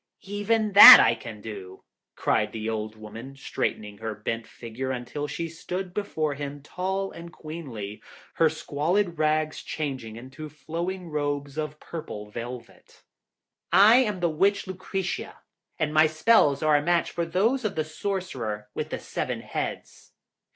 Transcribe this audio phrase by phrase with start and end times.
[0.23, 1.83] 'Even that can I do!'
[2.15, 7.31] cried the old woman, straightening her bent figure until she stood before him tall and
[7.31, 8.01] queenly,
[8.41, 13.03] her squalid rags changing into flowing robes of purple velvet.
[13.71, 15.37] 'I am the Witch Lucretia,
[15.77, 20.13] and my spells are a match for those of the Sorcerer with the Seven Heads.